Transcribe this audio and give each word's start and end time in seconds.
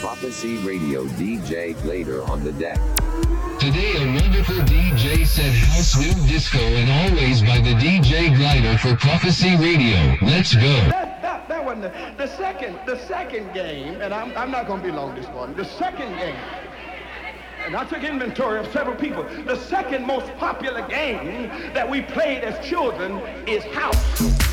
Prophecy 0.00 0.58
Radio 0.58 1.04
DJ 1.04 1.74
Later 1.84 2.22
on 2.22 2.44
the 2.44 2.52
deck. 2.52 2.78
Today 3.58 3.96
a 3.96 4.06
wonderful 4.06 4.54
DJ 4.64 5.26
said 5.26 5.52
house 5.52 5.98
new 5.98 6.28
disco 6.28 6.58
and 6.58 6.88
always 7.12 7.42
by 7.42 7.58
the 7.58 7.74
DJ 7.74 8.36
Glider 8.36 8.78
for 8.78 8.94
Prophecy 8.94 9.56
Radio. 9.56 10.16
Let's 10.22 10.54
go. 10.54 10.60
That, 10.88 11.20
that, 11.22 11.48
that 11.48 11.64
wasn't 11.64 11.82
the, 11.82 12.14
the 12.16 12.28
second, 12.36 12.78
the 12.86 12.96
second 13.06 13.52
game, 13.52 14.00
and 14.00 14.14
I'm, 14.14 14.36
I'm 14.36 14.52
not 14.52 14.68
going 14.68 14.80
to 14.82 14.86
be 14.86 14.92
long 14.92 15.16
this 15.16 15.26
morning. 15.30 15.56
The 15.56 15.64
second 15.64 16.14
game, 16.16 16.36
and 17.66 17.74
I 17.74 17.84
took 17.84 18.04
inventory 18.04 18.60
of 18.60 18.72
several 18.72 18.94
people. 18.94 19.24
The 19.24 19.56
second 19.56 20.06
most 20.06 20.32
popular 20.36 20.86
game 20.86 21.48
that 21.74 21.88
we 21.90 22.02
played 22.02 22.44
as 22.44 22.64
children 22.64 23.18
is 23.48 23.64
house. 23.64 24.47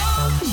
Oh. 0.00 0.48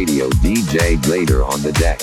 Radio 0.00 0.30
DJ 0.30 0.96
Glader 0.96 1.46
on 1.46 1.60
the 1.60 1.72
deck. 1.72 1.99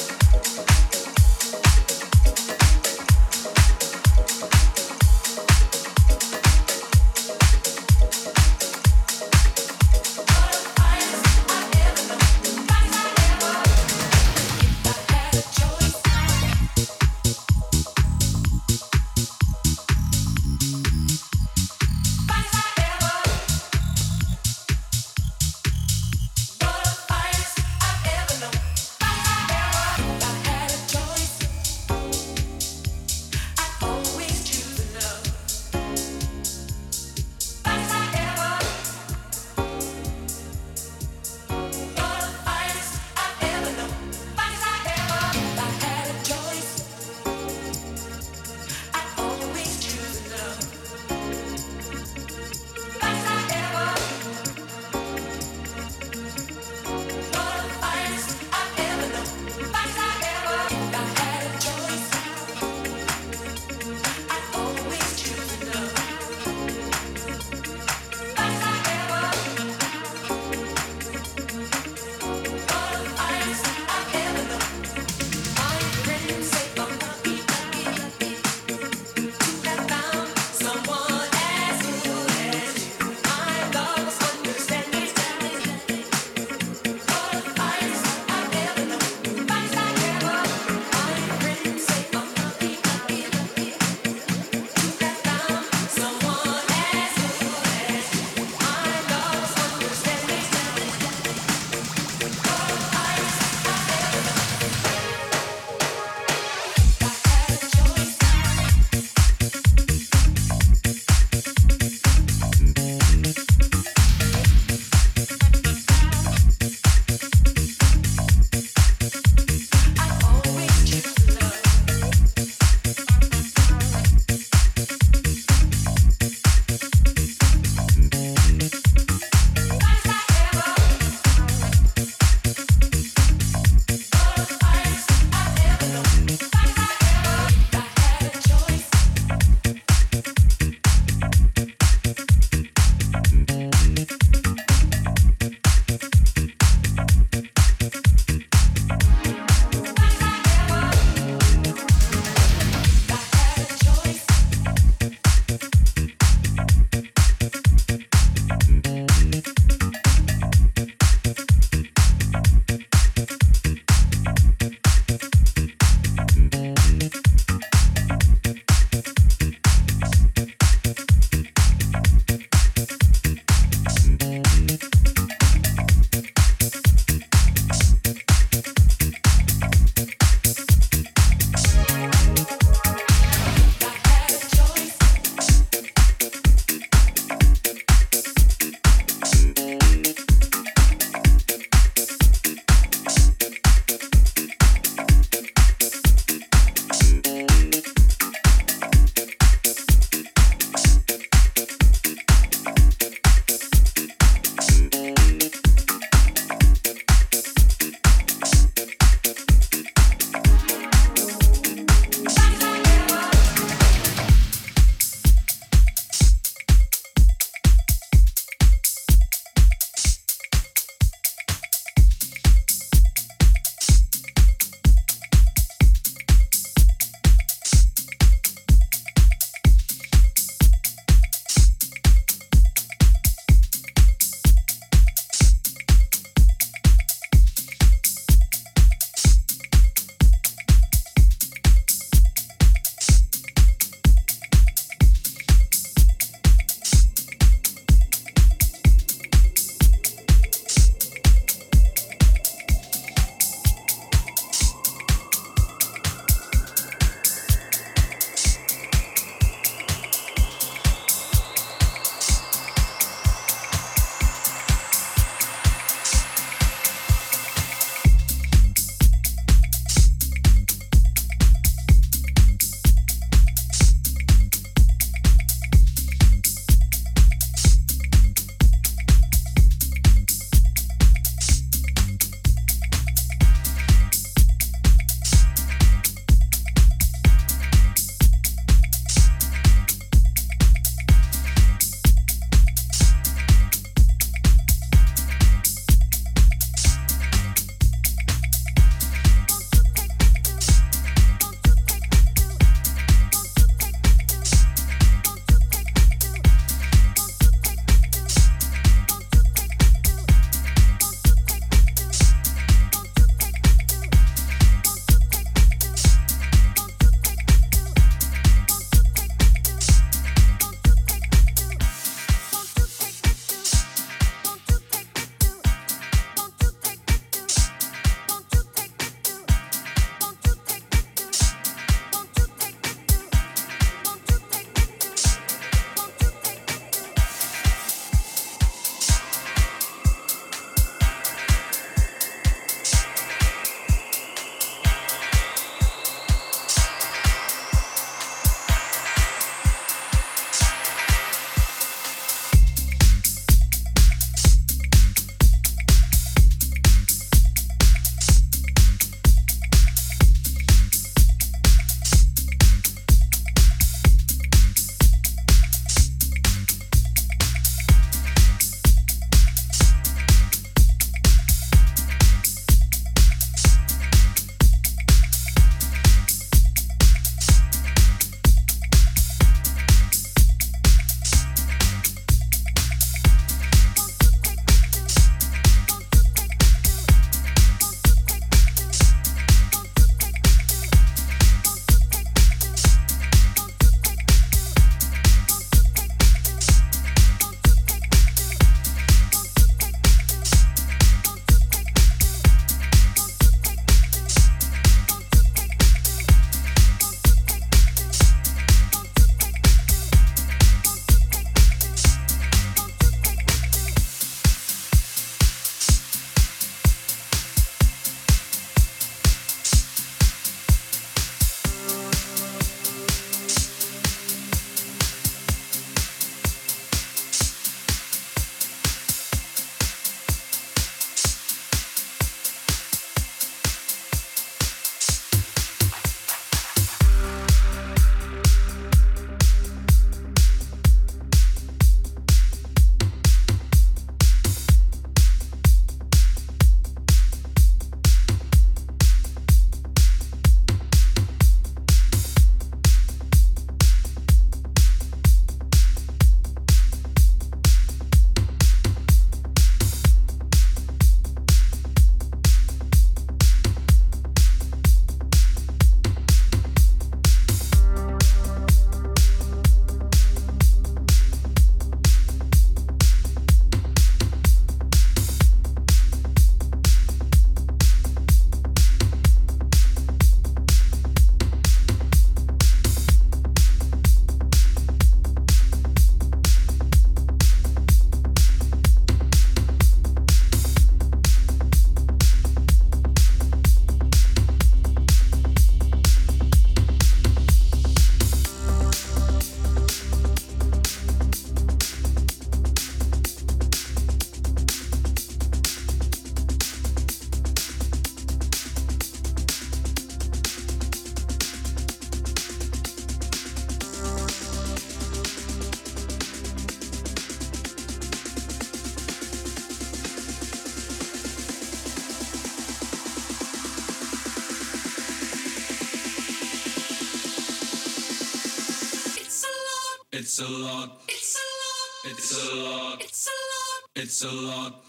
It's 530.40 530.48
a 530.48 530.54
lot. 530.54 531.02
It's 531.10 531.36
a 531.36 531.46
lot. 531.64 532.14
It's 532.14 532.32
a 532.32 532.56
lot. 532.58 533.02
It's 533.02 533.28
a 533.28 533.32
lot. 533.32 533.90
It's 533.96 534.24
a 534.24 534.32
lot. 534.32 534.87